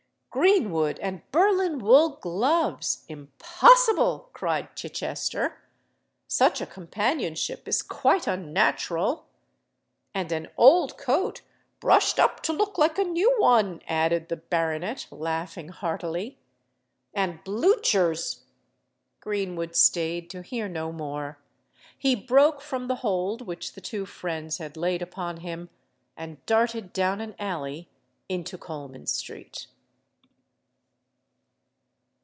[0.33, 5.59] "Greenwood and Berlin wool gloves—impossible!" cried Chichester.
[6.25, 9.25] "Such a companionship is quite unnatural!"
[10.13, 11.41] "And an old coat
[11.81, 16.37] brushed up to look like a new one," added the baronet, laughing heartily.
[17.13, 18.43] "And bluchers——"
[19.19, 21.39] Greenwood stayed to hear no more:
[21.97, 25.69] he broke from the hold which the two friends had laid upon him,
[26.15, 27.89] and darted down an alley
[28.29, 29.67] into Coleman Street.